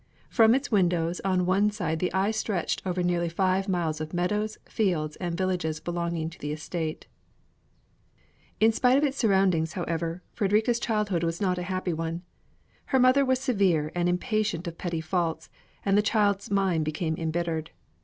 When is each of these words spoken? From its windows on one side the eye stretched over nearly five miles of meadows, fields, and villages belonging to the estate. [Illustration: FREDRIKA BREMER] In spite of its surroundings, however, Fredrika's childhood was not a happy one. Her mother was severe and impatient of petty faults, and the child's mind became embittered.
From 0.31 0.55
its 0.55 0.71
windows 0.71 1.19
on 1.23 1.45
one 1.45 1.69
side 1.69 1.99
the 1.99 2.11
eye 2.11 2.31
stretched 2.31 2.81
over 2.87 3.03
nearly 3.03 3.29
five 3.29 3.69
miles 3.69 4.01
of 4.01 4.15
meadows, 4.15 4.57
fields, 4.65 5.15
and 5.17 5.37
villages 5.37 5.79
belonging 5.79 6.27
to 6.31 6.39
the 6.39 6.51
estate. 6.51 7.05
[Illustration: 8.59 8.59
FREDRIKA 8.59 8.59
BREMER] 8.59 8.67
In 8.67 8.71
spite 8.71 8.97
of 8.97 9.03
its 9.07 9.17
surroundings, 9.19 9.73
however, 9.73 10.23
Fredrika's 10.33 10.79
childhood 10.79 11.23
was 11.23 11.39
not 11.39 11.59
a 11.59 11.69
happy 11.69 11.93
one. 11.93 12.23
Her 12.85 12.97
mother 12.99 13.23
was 13.23 13.37
severe 13.39 13.91
and 13.93 14.09
impatient 14.09 14.67
of 14.67 14.79
petty 14.79 15.01
faults, 15.01 15.51
and 15.85 15.95
the 15.95 16.01
child's 16.01 16.49
mind 16.49 16.83
became 16.83 17.13
embittered. 17.19 17.69